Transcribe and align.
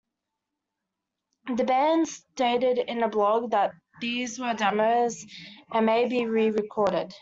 The 1.55 1.63
band 1.63 2.07
stated 2.07 2.79
in 2.79 3.03
a 3.03 3.07
blog 3.07 3.51
that 3.51 3.69
these 3.99 4.39
were 4.39 4.55
demos 4.55 5.27
and 5.71 5.85
may 5.85 6.07
be 6.07 6.25
re-recorded. 6.25 7.13